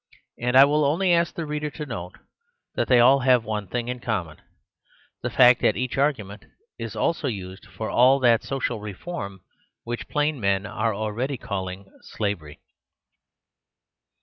And 0.39 0.55
I 0.57 0.65
will 0.65 0.83
only 0.83 1.13
ask 1.13 1.35
the 1.35 1.45
reader 1.45 1.69
to 1.69 1.85
note 1.85 2.17
that 2.73 2.87
they 2.87 2.99
all 2.99 3.19
have 3.19 3.43
one 3.45 3.67
thing 3.67 3.87
in 3.87 3.99
common; 3.99 4.41
the 5.21 5.29
fact 5.29 5.61
that 5.61 5.77
each 5.77 5.95
argument 5.95 6.45
is 6.79 6.95
also 6.95 7.27
used 7.27 7.67
for 7.67 7.87
all 7.87 8.17
that 8.21 8.41
social 8.41 8.79
reform 8.79 9.41
which 9.83 10.09
plain 10.09 10.39
men 10.39 10.65
are 10.65 10.95
already 10.95 11.37
calling 11.37 11.85
slavery. 12.01 12.59